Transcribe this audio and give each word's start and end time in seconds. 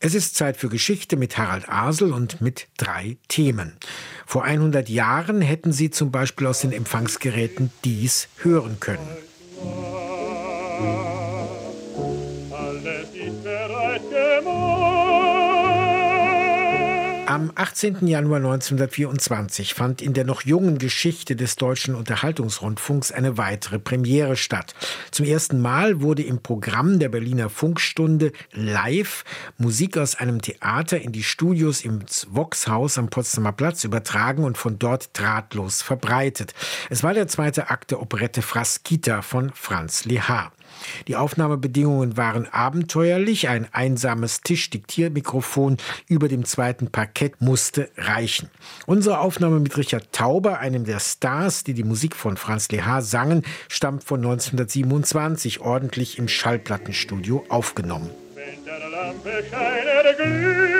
Es 0.00 0.14
ist 0.14 0.36
Zeit 0.36 0.56
für 0.56 0.68
Geschichte 0.68 1.16
mit 1.16 1.38
Harald 1.38 1.68
Asel 1.68 2.12
und 2.12 2.40
mit 2.40 2.68
drei 2.76 3.16
Themen. 3.26 3.76
Vor 4.26 4.44
100 4.44 4.88
Jahren 4.88 5.40
hätten 5.40 5.72
Sie 5.72 5.90
zum 5.90 6.12
Beispiel 6.12 6.46
aus 6.46 6.60
den 6.60 6.72
Empfangsgeräten 6.72 7.72
dies 7.84 8.28
hören 8.36 8.78
können. 8.78 9.08
Am 17.28 17.52
18. 17.54 18.06
Januar 18.06 18.38
1924 18.38 19.74
fand 19.74 20.00
in 20.00 20.14
der 20.14 20.24
noch 20.24 20.46
jungen 20.46 20.78
Geschichte 20.78 21.36
des 21.36 21.56
deutschen 21.56 21.94
Unterhaltungsrundfunks 21.94 23.12
eine 23.12 23.36
weitere 23.36 23.78
Premiere 23.78 24.34
statt. 24.34 24.74
Zum 25.10 25.26
ersten 25.26 25.60
Mal 25.60 26.00
wurde 26.00 26.22
im 26.22 26.42
Programm 26.42 26.98
der 26.98 27.10
Berliner 27.10 27.50
Funkstunde 27.50 28.32
live 28.52 29.24
Musik 29.58 29.98
aus 29.98 30.14
einem 30.14 30.40
Theater 30.40 31.02
in 31.02 31.12
die 31.12 31.22
Studios 31.22 31.84
im 31.84 32.00
Voxhaus 32.30 32.96
am 32.96 33.10
Potsdamer 33.10 33.52
Platz 33.52 33.84
übertragen 33.84 34.44
und 34.44 34.56
von 34.56 34.78
dort 34.78 35.10
drahtlos 35.12 35.82
verbreitet. 35.82 36.54
Es 36.88 37.02
war 37.02 37.12
der 37.12 37.28
zweite 37.28 37.68
Akt 37.68 37.90
der 37.90 38.00
Operette 38.00 38.40
Frasquita 38.40 39.20
von 39.20 39.50
Franz 39.52 40.06
Lehar. 40.06 40.50
Die 41.06 41.16
Aufnahmebedingungen 41.16 42.16
waren 42.16 42.46
abenteuerlich. 42.46 43.48
Ein 43.48 43.68
einsames 43.72 44.40
Tischdiktiermikrofon 44.40 45.76
über 46.08 46.28
dem 46.28 46.44
zweiten 46.44 46.90
Parkett 46.90 47.40
musste 47.40 47.90
reichen. 47.96 48.50
Unsere 48.86 49.20
Aufnahme 49.20 49.60
mit 49.60 49.76
Richard 49.76 50.12
Tauber, 50.12 50.58
einem 50.58 50.84
der 50.84 51.00
Stars, 51.00 51.64
die 51.64 51.74
die 51.74 51.84
Musik 51.84 52.16
von 52.16 52.36
Franz 52.36 52.68
Lehar 52.70 53.02
sangen, 53.02 53.42
stammt 53.68 54.04
von 54.04 54.20
1927, 54.20 55.60
ordentlich 55.60 56.18
im 56.18 56.28
Schallplattenstudio 56.28 57.44
aufgenommen. 57.48 58.10
Wenn 58.34 58.64
der 58.64 58.88
Lampe 58.88 59.44
scheine 59.50 60.77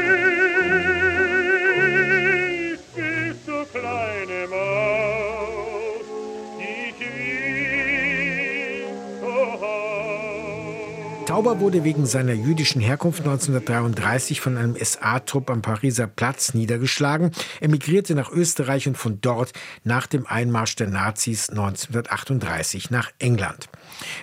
Tauber 11.39 11.61
wurde 11.61 11.85
wegen 11.85 12.05
seiner 12.05 12.33
jüdischen 12.33 12.81
Herkunft 12.81 13.21
1933 13.21 14.41
von 14.41 14.57
einem 14.57 14.75
SA-Trupp 14.75 15.51
am 15.51 15.63
Pariser 15.63 16.09
Platz 16.09 16.53
niedergeschlagen, 16.53 17.31
emigrierte 17.61 18.17
nach 18.17 18.33
Österreich 18.33 18.89
und 18.89 18.99
von 18.99 19.21
dort 19.21 19.53
nach 19.85 20.09
dem 20.09 20.27
Einmarsch 20.27 20.75
der 20.75 20.89
Nazis 20.89 21.49
1938 21.49 22.91
nach 22.91 23.13
England. 23.21 23.69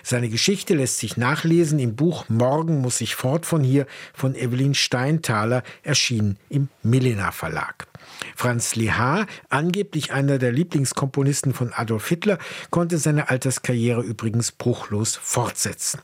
Seine 0.02 0.28
Geschichte 0.28 0.74
lässt 0.74 0.98
sich 0.98 1.16
nachlesen 1.16 1.78
im 1.78 1.96
Buch 1.96 2.26
Morgen 2.28 2.82
muss 2.82 3.00
ich 3.00 3.14
fort 3.14 3.46
von 3.46 3.64
hier 3.64 3.86
von 4.12 4.34
Evelyn 4.34 4.74
Steinthaler, 4.74 5.62
erschienen 5.84 6.36
im 6.50 6.68
Milena 6.82 7.32
Verlag. 7.32 7.86
Franz 8.34 8.76
Lehar, 8.76 9.26
angeblich 9.48 10.12
einer 10.12 10.38
der 10.38 10.52
Lieblingskomponisten 10.52 11.54
von 11.54 11.72
Adolf 11.72 12.08
Hitler, 12.08 12.38
konnte 12.70 12.98
seine 12.98 13.30
Alterskarriere 13.30 14.02
übrigens 14.02 14.52
bruchlos 14.52 15.16
fortsetzen. 15.16 16.00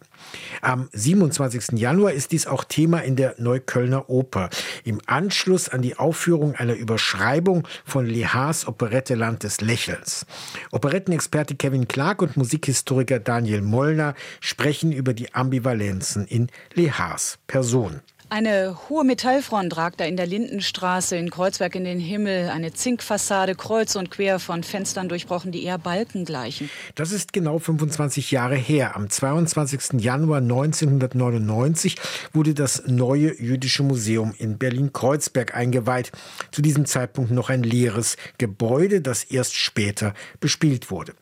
Am 0.61 0.89
27. 0.93 1.79
Januar 1.79 2.13
ist 2.13 2.33
dies 2.33 2.47
auch 2.47 2.65
Thema 2.65 2.99
in 2.99 3.17
der 3.17 3.35
Neuköllner 3.39 4.09
Oper. 4.09 4.51
Im 4.85 5.01
Anschluss 5.07 5.69
an 5.69 5.83
die 5.83 5.97
Aufführung 5.97 6.55
einer 6.55 6.75
Überschreibung 6.75 7.67
von 7.85 8.07
Lehars 8.07 8.67
Operette 8.67 9.15
Land 9.15 9.43
des 9.43 9.61
Lächelns. 9.61 10.27
Operettenexperte 10.71 11.57
Kevin 11.57 11.89
Clark 11.89 12.23
und 12.23 12.37
Musikhistoriker 12.37 13.19
Daniel 13.19 13.63
Mollner 13.63 14.15
sprechen 14.41 14.93
über 14.93 15.13
die 15.15 15.35
Ambivalenzen 15.35 16.27
in 16.27 16.49
Lehars 16.75 17.39
Person. 17.47 18.01
Eine 18.35 18.79
hohe 18.89 19.05
Metallfront 19.05 19.77
ragt 19.77 20.01
da 20.01 20.07
in 20.07 20.17
der 20.17 20.27
Lindenstraße 20.27 21.17
in 21.17 21.29
Kreuzberg 21.29 21.75
in 21.75 21.85
den 21.85 22.01
Himmel. 22.01 22.49
Eine 22.49 22.73
Zinkfassade 22.73 23.55
kreuz 23.55 23.95
und 23.95 24.11
quer 24.11 24.39
von 24.39 24.63
Fenstern 24.63 25.11
durchbrochen, 25.11 25.53
die 25.53 25.65
eher 25.65 25.77
Balken 25.77 26.25
gleichen. 26.25 26.71
Das 26.95 27.13
ist 27.13 27.35
genau 27.35 27.59
25 27.59 28.31
Jahre 28.31 28.57
her. 28.57 28.97
Am 28.97 29.11
22. 29.11 30.01
Januar 30.01 30.39
1999 30.39 31.97
wurde 32.33 32.55
das 32.55 32.85
neue 32.87 33.39
jüdische 33.39 33.83
Museum 33.83 34.33
in 34.39 34.57
Berlin-Kreuzberg 34.57 35.55
eingeweiht. 35.55 36.11
Zu 36.53 36.63
diesem 36.63 36.87
Zeitpunkt 36.87 37.33
noch 37.33 37.51
ein 37.51 37.63
leeres 37.63 38.17
Gebäude, 38.39 39.03
das 39.03 39.25
erst 39.25 39.55
später 39.57 40.15
bespielt 40.41 40.91
wurde. 40.91 41.13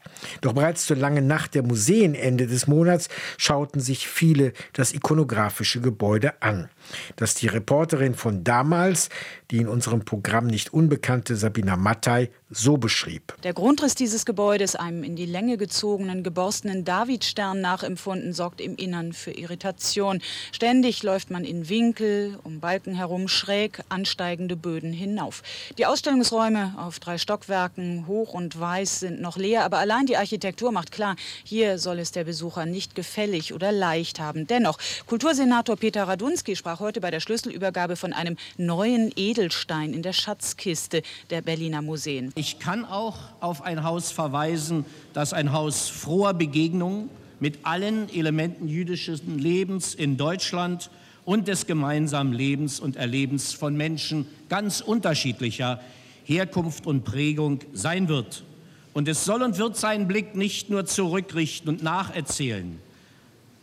Doch 0.43 0.53
bereits 0.53 0.87
zur 0.87 0.97
langen 0.97 1.26
Nacht 1.26 1.56
der 1.56 1.65
Museen 1.65 2.15
Ende 2.15 2.47
des 2.47 2.69
Monats 2.69 3.09
schauten 3.37 3.81
sich 3.81 4.06
viele 4.06 4.53
das 4.75 4.93
ikonografische 4.93 5.81
Gebäude 5.81 6.41
an 6.41 6.69
das 7.16 7.34
die 7.34 7.47
Reporterin 7.47 8.15
von 8.15 8.44
damals, 8.44 9.09
die 9.50 9.59
in 9.59 9.69
unserem 9.69 10.05
Programm 10.05 10.47
nicht 10.47 10.72
unbekannte 10.72 11.37
Sabina 11.37 11.77
Mattei, 11.77 12.31
so 12.50 12.77
beschrieb. 12.77 13.34
Der 13.44 13.53
Grundriss 13.53 13.94
dieses 13.94 14.27
Gebäudes, 14.27 14.75
einem 14.75 15.05
in 15.05 15.15
die 15.15 15.27
Länge 15.27 15.56
gezogenen, 15.56 16.25
geborstenen 16.25 16.84
Davidstern 16.84 17.61
nachempfunden, 17.61 18.33
sorgt 18.33 18.61
im 18.61 18.75
Innern 18.77 19.12
für 19.12 19.31
Irritation. 19.31 20.21
Ständig 20.50 21.03
läuft 21.03 21.31
man 21.31 21.44
in 21.44 21.69
Winkel, 21.69 22.38
um 22.43 22.59
Balken 22.59 22.94
herum, 22.94 23.28
schräg 23.28 23.81
ansteigende 23.88 24.56
Böden 24.56 24.93
hinauf. 24.93 25.43
Die 25.78 25.87
Ausstellungsräume 25.87 26.75
auf 26.77 26.99
drei 26.99 27.19
Stockwerken, 27.19 28.06
hoch 28.09 28.34
und 28.34 28.59
weiß, 28.59 29.00
sind 29.00 29.21
noch 29.21 29.37
leer, 29.37 29.65
aber 29.65 29.78
allein 29.78 30.06
die 30.06 30.17
Architektur 30.17 30.72
macht 30.72 30.91
klar, 30.91 31.15
hier 31.44 31.78
soll 31.78 32.00
es 32.00 32.11
der 32.11 32.25
Besucher 32.25 32.67
nicht 32.67 32.94
gefällig 32.94 33.55
oder 33.55 33.71
leicht 33.71 34.19
haben. 34.19 34.47
Dennoch, 34.47 34.78
Kultursenator 35.06 35.77
Peter 35.77 36.05
Radunski 36.05 36.56
sprach 36.56 36.80
heute 36.81 37.01
bei 37.01 37.11
der 37.11 37.21
Schlüsselübergabe 37.21 37.97
von 37.97 38.13
einem 38.13 38.37
neuen 38.57 39.13
Edelstein 39.17 39.95
in 39.95 40.03
der 40.03 40.13
Schatzkiste 40.13 41.03
der 41.31 41.43
Berliner 41.43 41.83
Museen. 41.83 42.33
Ich 42.35 42.59
kann 42.59 42.85
auch 42.85 43.17
auf 43.41 43.63
ein 43.63 43.85
Haus 43.85 44.11
verweisen, 44.11 44.85
das 45.13 45.33
ein 45.33 45.53
Haus 45.53 45.89
froher 45.89 46.35
Begegnungen 46.35 47.11
mit 47.39 47.61
allen 47.65 48.13
Elementen 48.13 48.69
jüdischen 48.69 49.39
Lebens 49.39 49.95
in 49.95 50.17
Deutschland 50.17 50.91
und 51.25 51.49
des 51.49 51.67
gemeinsamen 51.67 52.33
Lebens 52.33 52.81
und 52.81 52.97
Erlebens 52.97 53.53
von 53.53 53.77
Menschen 53.77 54.27
ganz 54.49 54.81
unterschiedlicher 54.81 55.81
Herkunft 56.25 56.87
und 56.87 57.05
Prägung 57.05 57.61
sein 57.73 58.09
wird. 58.09 58.45
Und 58.93 59.09
es 59.09 59.25
soll 59.25 59.43
und 59.43 59.59
wird 59.59 59.77
seinen 59.77 60.09
Blick 60.09 60.35
nicht 60.35 60.71
nur 60.71 60.85
zurückrichten 60.85 61.69
und 61.69 61.83
nacherzählen, 61.83 62.79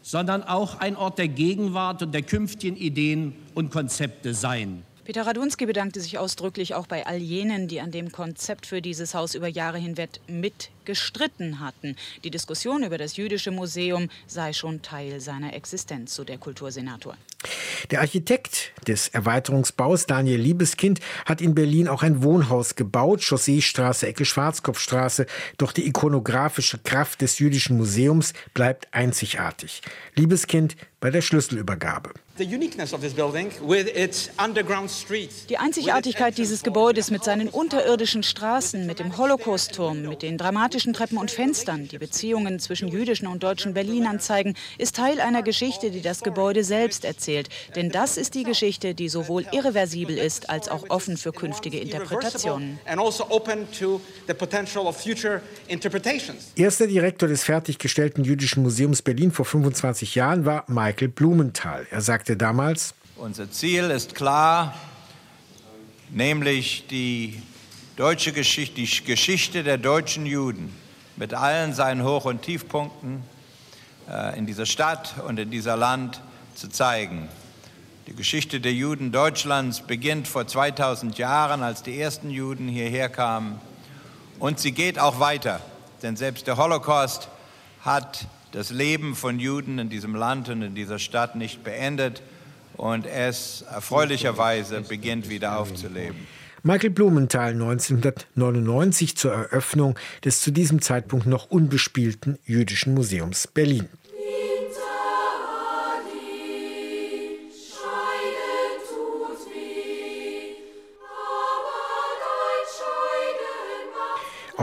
sondern 0.08 0.42
auch 0.42 0.80
ein 0.80 0.96
Ort 0.96 1.18
der 1.18 1.28
Gegenwart 1.28 2.02
und 2.02 2.14
der 2.14 2.22
künftigen 2.22 2.78
Ideen 2.78 3.36
und 3.56 3.72
Konzepte 3.72 4.34
sein. 4.34 4.84
Peter 5.04 5.26
Radunski 5.26 5.66
bedankte 5.66 6.00
sich 6.00 6.18
ausdrücklich 6.18 6.76
auch 6.76 6.88
bei 6.88 7.06
all 7.06 7.18
jenen, 7.18 7.68
die 7.68 7.82
an 7.82 7.92
dem 7.92 8.12
Konzept 8.12 8.66
für 8.66 8.82
dieses 8.82 9.14
Haus 9.14 9.36
über 9.36 9.48
Jahre 9.48 9.78
hinweg 9.78 10.22
mit 10.28 10.70
gestritten 10.86 11.60
hatten. 11.60 11.98
Die 12.24 12.32
Diskussion 12.32 12.84
über 12.84 12.98
das 12.98 13.18
jüdische 13.18 13.52
Museum 13.52 14.10
sei 14.28 14.54
schon 14.54 14.82
Teil 14.82 15.20
seiner 15.20 15.54
Existenz, 15.54 16.16
so 16.16 16.24
der 16.24 16.38
Kultursenator. 16.38 17.18
Der 17.92 18.02
Architekt 18.02 18.72
des 18.88 19.08
Erweiterungsbaus, 19.10 20.06
Daniel 20.06 20.40
Liebeskind, 20.40 21.00
hat 21.26 21.42
in 21.42 21.56
Berlin 21.56 21.88
auch 21.88 22.04
ein 22.04 22.24
Wohnhaus 22.24 22.76
gebaut, 22.76 23.22
Chausseestraße, 23.22 24.08
Ecke 24.08 24.26
Schwarzkopfstraße. 24.26 25.26
Doch 25.58 25.72
die 25.72 25.88
ikonografische 25.88 26.78
Kraft 26.78 27.22
des 27.22 27.40
jüdischen 27.40 27.78
Museums 27.78 28.34
bleibt 28.54 28.88
einzigartig. 28.92 29.82
Liebeskind 30.16 30.76
bei 31.00 31.12
der 31.12 31.22
Schlüsselübergabe. 31.22 32.12
Die 35.50 35.58
Einzigartigkeit 35.58 36.38
dieses 36.38 36.64
Gebäudes 36.64 37.12
mit 37.12 37.24
seinen 37.24 37.50
unterirdischen 37.50 38.24
Straßen, 38.24 38.86
mit 38.86 39.00
dem 39.00 39.18
Holocaust-Turm, 39.18 40.04
mit 40.04 40.22
den 40.22 40.38
dramatischen 40.38 40.94
Treppen 40.94 41.18
und 41.18 41.32
Fenstern, 41.32 41.88
die 41.88 41.98
Beziehungen 41.98 42.60
zwischen 42.60 42.88
jüdischen 42.88 43.28
und 43.28 43.44
deutschen 43.44 43.74
Berlinern 43.74 44.20
zeigen, 44.20 44.56
ist 44.78 44.96
Teil 44.96 45.20
einer 45.20 45.44
Geschichte, 45.44 45.92
die 45.92 46.02
das 46.02 46.22
Gebäude 46.22 46.64
selbst 46.64 47.06
erzählt. 47.06 47.37
Denn 47.76 47.90
das 47.90 48.18
ist 48.18 48.36
die 48.36 48.44
Geschichte, 48.44 48.96
die 48.96 49.10
sowohl 49.10 49.46
irreversibel 49.52 50.18
ist 50.18 50.50
als 50.50 50.70
auch 50.70 50.90
offen 50.90 51.18
für 51.18 51.32
künftige 51.32 51.80
Interpretationen. 51.80 52.80
Also 52.86 52.92
Erster 56.56 56.88
Direktor 56.88 57.30
des 57.30 57.44
fertiggestellten 57.44 58.24
Jüdischen 58.24 58.64
Museums 58.64 59.02
Berlin 59.02 59.32
vor 59.32 59.46
25 59.46 60.16
Jahren 60.16 60.46
war 60.46 60.64
Michael 60.68 61.10
Blumenthal. 61.10 61.88
Er 61.92 62.02
sagte 62.02 62.38
damals, 62.38 62.94
unser 63.16 63.50
Ziel 63.52 63.90
ist 63.90 64.14
klar, 64.14 64.76
nämlich 66.12 66.86
die 66.88 67.42
deutsche 67.96 68.32
Geschichte, 68.32 68.76
die 68.76 69.04
Geschichte 69.04 69.64
der 69.64 69.78
deutschen 69.78 70.26
Juden 70.26 70.74
mit 71.16 71.34
allen 71.34 71.74
seinen 71.74 72.04
Hoch- 72.04 72.26
und 72.26 72.44
Tiefpunkten 72.44 73.24
äh, 74.10 74.38
in 74.38 74.46
dieser 74.46 74.68
Stadt 74.68 75.16
und 75.28 75.40
in 75.40 75.50
dieser 75.50 75.76
Land 75.76 76.22
zu 76.58 76.70
zeigen. 76.70 77.30
Die 78.08 78.16
Geschichte 78.16 78.60
der 78.60 78.74
Juden 78.74 79.12
Deutschlands 79.12 79.82
beginnt 79.82 80.28
vor 80.28 80.48
2000 80.48 81.18
Jahren, 81.18 81.62
als 81.62 81.84
die 81.84 82.00
ersten 82.00 82.30
Juden 82.30 82.68
hierher 82.68 83.10
kamen. 83.10 83.60
Und 84.40 84.60
sie 84.60 84.72
geht 84.72 84.98
auch 84.98 85.20
weiter, 85.20 85.62
denn 86.02 86.16
selbst 86.16 86.48
der 86.48 86.58
Holocaust 86.58 87.28
hat 87.82 88.28
das 88.52 88.70
Leben 88.70 89.16
von 89.16 89.40
Juden 89.40 89.78
in 89.78 89.90
diesem 89.90 90.16
Land 90.16 90.50
und 90.50 90.62
in 90.62 90.74
dieser 90.74 91.00
Stadt 91.00 91.36
nicht 91.36 91.64
beendet. 91.64 92.22
und 92.78 93.08
es 93.08 93.64
erfreulicherweise 93.64 94.82
beginnt 94.82 95.30
wieder 95.30 95.58
aufzuleben. 95.58 96.28
Michael 96.64 96.92
Blumenthal 96.92 97.54
1999 97.54 99.18
zur 99.18 99.34
Eröffnung 99.34 99.98
des 100.24 100.42
zu 100.42 100.52
diesem 100.52 100.82
Zeitpunkt 100.82 101.26
noch 101.26 101.50
unbespielten 101.50 102.38
Jüdischen 102.46 102.94
Museums 102.94 103.48
Berlin. 103.48 103.90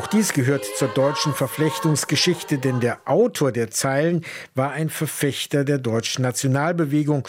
Auch 0.05 0.09
dies 0.09 0.35
gehört 0.35 0.67
zur 0.67 0.89
deutschen 0.89 1.33
Verflechtungsgeschichte, 1.33 2.59
denn 2.59 2.79
der 2.79 2.99
Autor 3.07 3.53
der 3.53 3.71
Zeilen 3.71 4.23
war 4.55 4.71
ein 4.73 4.91
Verfechter 4.91 5.65
der 5.65 5.79
deutschen 5.79 6.21
Nationalbewegung. 6.21 7.27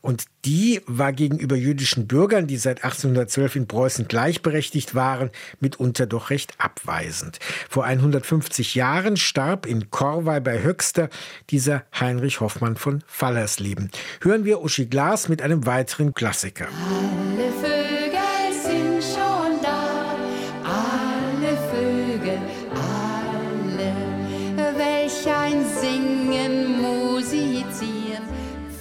Und 0.00 0.24
die 0.44 0.80
war 0.88 1.12
gegenüber 1.12 1.54
jüdischen 1.54 2.08
Bürgern, 2.08 2.48
die 2.48 2.56
seit 2.56 2.82
1812 2.82 3.54
in 3.54 3.68
Preußen 3.68 4.08
gleichberechtigt 4.08 4.96
waren, 4.96 5.30
mitunter 5.60 6.06
doch 6.06 6.30
recht 6.30 6.54
abweisend. 6.58 7.38
Vor 7.70 7.84
150 7.84 8.74
Jahren 8.74 9.16
starb 9.16 9.64
in 9.64 9.92
Korvey 9.92 10.40
bei 10.40 10.64
Höxter 10.64 11.10
dieser 11.50 11.84
Heinrich 11.98 12.40
Hoffmann 12.40 12.74
von 12.74 13.04
Fallersleben. 13.06 13.88
Hören 14.20 14.44
wir 14.44 14.62
Uschi 14.62 14.86
Glas 14.86 15.28
mit 15.28 15.42
einem 15.42 15.64
weiteren 15.64 16.12
Klassiker. 16.12 16.66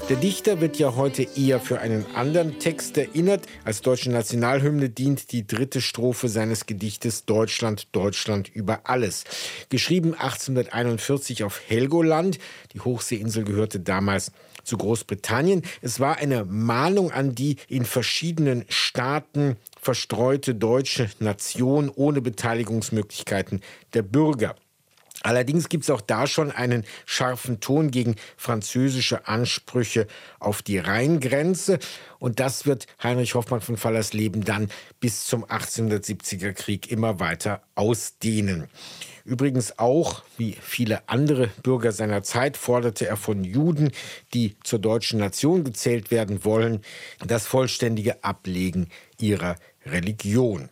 Der 0.08 0.18
Dichter 0.18 0.62
wird 0.62 0.78
ja 0.78 0.96
heute 0.96 1.28
eher 1.36 1.60
für 1.60 1.80
einen 1.80 2.06
anderen 2.14 2.60
Text 2.60 2.96
erinnert. 2.96 3.48
Als 3.64 3.82
deutsche 3.82 4.12
Nationalhymne 4.12 4.90
dient 4.90 5.32
die 5.32 5.48
dritte 5.48 5.82
Strophe 5.82 6.30
seines 6.30 6.68
Gedichtes 6.68 7.26
Deutschland, 7.26 7.88
Deutschland 7.92 8.48
über 8.48 8.82
alles. 8.84 9.24
Geschrieben 9.70 10.14
1841 10.14 11.44
auf 11.44 11.60
Helgoland. 11.68 12.38
Die 12.74 12.82
Hochseeinsel 12.82 13.46
gehörte 13.46 13.80
damals 13.80 14.32
zu 14.64 14.78
Großbritannien. 14.78 15.64
Es 15.82 16.00
war 16.00 16.18
eine 16.18 16.46
Mahnung 16.46 17.12
an 17.12 17.34
die 17.34 17.56
in 17.68 17.84
verschiedenen 17.84 18.64
Staaten 18.70 19.58
verstreute 19.82 20.54
deutsche 20.54 21.10
Nation 21.18 21.90
ohne 21.90 22.22
Beteiligungsmöglichkeiten 22.22 23.62
der 23.96 24.04
Bürger. 24.04 24.56
Allerdings 25.26 25.70
gibt 25.70 25.86
es 25.86 25.90
auch 25.90 26.02
da 26.02 26.28
schon 26.28 26.52
einen 26.52 26.86
scharfen 27.08 27.60
Ton 27.60 27.90
gegen 27.90 28.16
französische 28.38 29.28
Ansprüche 29.28 30.06
auf 30.40 30.62
die 30.62 30.78
Rheingrenze. 30.78 31.80
Und 32.20 32.40
das 32.40 32.68
wird 32.68 32.86
Heinrich 33.02 33.34
Hoffmann 33.34 33.62
von 33.62 33.76
Fallersleben 33.76 34.44
dann 34.44 34.70
bis 35.00 35.26
zum 35.26 35.44
1870er 35.44 36.54
Krieg 36.54 36.92
immer 36.92 37.20
weiter 37.20 37.64
ausdehnen. 37.74 38.70
Übrigens 39.24 39.80
auch, 39.80 40.22
wie 40.38 40.56
viele 40.62 41.10
andere 41.10 41.48
Bürger 41.64 41.92
seiner 41.92 42.22
Zeit, 42.22 42.56
forderte 42.56 43.08
er 43.08 43.18
von 43.18 43.44
Juden, 43.44 43.90
die 44.36 44.58
zur 44.64 44.78
deutschen 44.78 45.18
Nation 45.18 45.64
gezählt 45.64 46.12
werden 46.12 46.46
wollen, 46.46 46.82
das 47.26 47.48
vollständige 47.48 48.24
Ablegen 48.24 48.90
ihrer 49.20 49.56
Religion. 49.88 50.70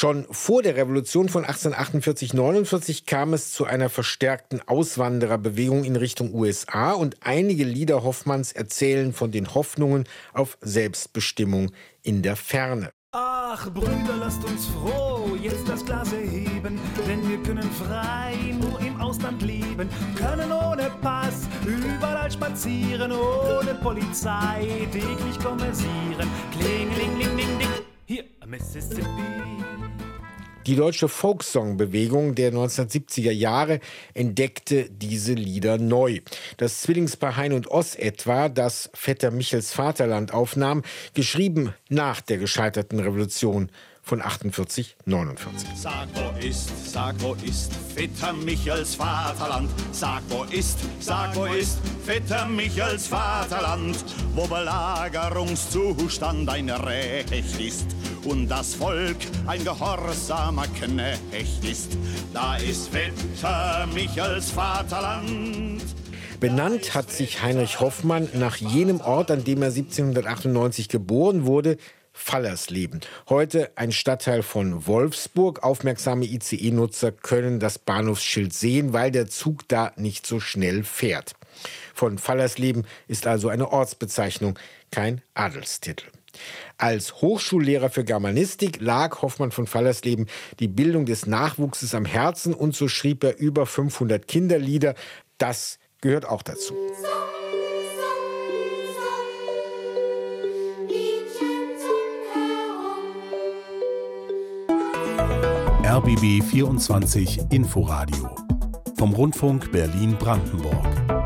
Schon 0.00 0.26
vor 0.30 0.62
der 0.62 0.76
Revolution 0.76 1.28
von 1.28 1.44
1848-49 1.44 3.04
kam 3.04 3.34
es 3.34 3.50
zu 3.50 3.64
einer 3.64 3.90
verstärkten 3.90 4.60
Auswandererbewegung 4.64 5.82
in 5.82 5.96
Richtung 5.96 6.32
USA 6.32 6.92
und 6.92 7.16
einige 7.22 7.64
Lieder 7.64 8.04
Hoffmanns 8.04 8.52
erzählen 8.52 9.12
von 9.12 9.32
den 9.32 9.54
Hoffnungen 9.54 10.04
auf 10.32 10.56
Selbstbestimmung 10.60 11.72
in 12.04 12.22
der 12.22 12.36
Ferne. 12.36 12.90
Ach, 13.10 13.68
Brüder, 13.70 14.14
lasst 14.20 14.44
uns 14.44 14.66
froh 14.66 15.34
jetzt 15.42 15.68
das 15.68 15.84
Glas 15.84 16.12
erheben, 16.12 16.78
denn 17.08 17.28
wir 17.28 17.42
können 17.42 17.68
frei 17.68 18.54
nur 18.60 18.78
im 18.78 19.00
Ausland 19.00 19.42
leben, 19.42 19.88
können 20.14 20.52
ohne 20.52 20.92
Pass 21.02 21.48
überall 21.66 22.30
spazieren, 22.30 23.10
ohne 23.10 23.74
Polizei 23.82 24.86
täglich 24.92 25.40
kommerzieren. 25.42 26.28
Klingeling, 26.52 27.16
hier, 27.18 27.30
Mississippi. 27.30 27.77
Die 30.66 30.76
deutsche 30.76 31.08
Folksong-Bewegung 31.08 32.34
der 32.34 32.52
1970er 32.52 33.30
Jahre 33.30 33.80
entdeckte 34.14 34.90
diese 34.90 35.34
Lieder 35.34 35.78
neu. 35.78 36.20
Das 36.56 36.80
Zwillingspaar 36.82 37.36
Hein 37.36 37.52
und 37.52 37.70
Oss 37.70 37.94
etwa, 37.94 38.48
das 38.48 38.90
Vetter 38.94 39.30
Michels 39.30 39.72
Vaterland 39.72 40.32
aufnahm, 40.32 40.82
geschrieben 41.14 41.72
nach 41.88 42.20
der 42.20 42.38
gescheiterten 42.38 42.98
Revolution 43.00 43.70
von 44.02 44.22
48, 44.22 44.96
49. 45.04 45.68
Sag, 45.74 46.08
wo 46.14 46.46
ist, 46.46 46.70
sag, 46.90 47.20
wo 47.20 47.34
ist 47.44 47.72
Vetter 47.94 48.32
Michels 48.32 48.94
Vaterland? 48.94 49.70
Sag, 49.92 50.22
wo 50.30 50.44
ist, 50.44 50.78
sag, 51.00 51.36
wo 51.36 51.44
ist 51.44 51.78
Vetter 52.06 52.46
Michels 52.46 53.08
Vaterland? 53.08 54.02
Wo 54.34 54.46
Belagerungszustand 54.46 56.48
ein 56.48 56.70
Recht 56.70 57.60
ist 57.60 57.97
und 58.28 58.48
das 58.48 58.74
Volk 58.74 59.16
ein 59.46 59.64
gehorsamer 59.64 60.66
Knecht 60.68 61.64
ist. 61.64 61.96
Da 62.32 62.56
ist 62.56 62.90
Vetter 62.90 63.86
Michels 63.94 64.50
Vaterland. 64.50 65.82
Benannt 66.38 66.94
hat 66.94 67.10
sich 67.10 67.42
Heinrich 67.42 67.80
Hoffmann 67.80 68.28
nach 68.34 68.56
jenem 68.56 69.00
Ort, 69.00 69.30
an 69.30 69.44
dem 69.44 69.62
er 69.62 69.70
1798 69.70 70.88
geboren 70.88 71.46
wurde, 71.46 71.78
Fallersleben. 72.12 73.00
Heute 73.28 73.70
ein 73.76 73.92
Stadtteil 73.92 74.42
von 74.42 74.86
Wolfsburg. 74.86 75.62
Aufmerksame 75.62 76.26
ICE-Nutzer 76.26 77.12
können 77.12 77.60
das 77.60 77.78
Bahnhofsschild 77.78 78.52
sehen, 78.52 78.92
weil 78.92 79.10
der 79.10 79.28
Zug 79.28 79.66
da 79.68 79.92
nicht 79.96 80.26
so 80.26 80.40
schnell 80.40 80.82
fährt. 80.82 81.34
Von 81.94 82.18
Fallersleben 82.18 82.86
ist 83.06 83.26
also 83.26 83.48
eine 83.48 83.72
Ortsbezeichnung, 83.72 84.58
kein 84.90 85.22
Adelstitel. 85.34 86.06
Als 86.76 87.20
Hochschullehrer 87.20 87.90
für 87.90 88.04
Germanistik 88.04 88.80
lag 88.80 89.22
Hoffmann 89.22 89.50
von 89.50 89.66
Fallersleben 89.66 90.26
die 90.60 90.68
Bildung 90.68 91.06
des 91.06 91.26
Nachwuchses 91.26 91.94
am 91.94 92.04
Herzen 92.04 92.54
und 92.54 92.74
so 92.74 92.88
schrieb 92.88 93.24
er 93.24 93.38
über 93.38 93.66
500 93.66 94.26
Kinderlieder. 94.26 94.94
Das 95.38 95.78
gehört 96.00 96.26
auch 96.26 96.42
dazu. 96.42 96.74
RBB 105.84 106.44
24 106.44 107.40
Inforadio 107.50 108.36
vom 108.96 109.14
Rundfunk 109.14 109.72
Berlin-Brandenburg. 109.72 111.17